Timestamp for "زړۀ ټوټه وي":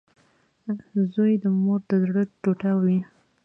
2.07-2.99